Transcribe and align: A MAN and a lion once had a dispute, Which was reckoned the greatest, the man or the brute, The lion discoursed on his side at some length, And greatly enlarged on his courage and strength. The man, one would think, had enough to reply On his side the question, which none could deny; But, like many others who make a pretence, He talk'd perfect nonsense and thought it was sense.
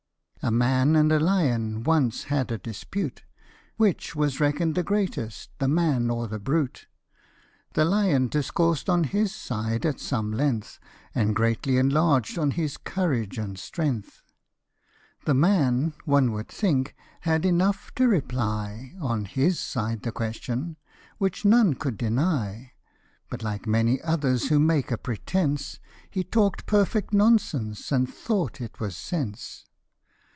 A 0.43 0.49
MAN 0.49 0.95
and 0.95 1.11
a 1.11 1.19
lion 1.19 1.83
once 1.83 2.23
had 2.23 2.51
a 2.51 2.57
dispute, 2.57 3.21
Which 3.77 4.15
was 4.15 4.39
reckoned 4.39 4.73
the 4.73 4.81
greatest, 4.81 5.51
the 5.59 5.67
man 5.67 6.09
or 6.09 6.27
the 6.27 6.39
brute, 6.39 6.87
The 7.75 7.85
lion 7.85 8.27
discoursed 8.27 8.89
on 8.89 9.03
his 9.03 9.35
side 9.35 9.85
at 9.85 9.99
some 9.99 10.33
length, 10.33 10.79
And 11.13 11.35
greatly 11.35 11.77
enlarged 11.77 12.39
on 12.39 12.49
his 12.49 12.77
courage 12.77 13.37
and 13.37 13.59
strength. 13.59 14.23
The 15.25 15.35
man, 15.35 15.93
one 16.05 16.31
would 16.31 16.47
think, 16.49 16.95
had 17.19 17.45
enough 17.45 17.93
to 17.93 18.07
reply 18.07 18.95
On 18.99 19.25
his 19.25 19.59
side 19.59 20.01
the 20.01 20.11
question, 20.11 20.75
which 21.19 21.45
none 21.45 21.75
could 21.75 21.99
deny; 21.99 22.71
But, 23.29 23.43
like 23.43 23.67
many 23.67 24.01
others 24.01 24.49
who 24.49 24.57
make 24.59 24.89
a 24.89 24.97
pretence, 24.97 25.79
He 26.09 26.23
talk'd 26.23 26.65
perfect 26.65 27.13
nonsense 27.13 27.91
and 27.91 28.11
thought 28.11 28.59
it 28.59 28.79
was 28.79 28.97
sense. 28.97 29.65